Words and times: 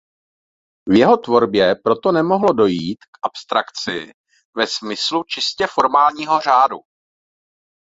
V 0.89 0.93
jeho 0.97 1.17
tvorbě 1.17 1.75
proto 1.83 2.11
nemohlo 2.11 2.53
dojít 2.53 2.95
k 3.03 3.17
abstrakci 3.25 4.11
ve 4.57 4.67
smyslu 4.67 5.23
čistě 5.23 5.67
formálního 5.75 6.39
řádu. 6.41 6.77